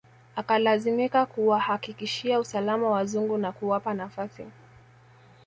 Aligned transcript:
Akalazimika 0.35 1.25
kuwahakikishia 1.25 2.39
usalama 2.39 2.89
wazungu 2.89 3.37
na 3.37 3.51
kuwapa 3.51 3.93
nafasi 3.93 4.45